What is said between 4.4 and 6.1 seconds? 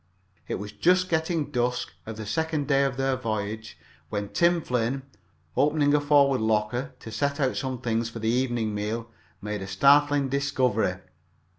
Flynn, opening a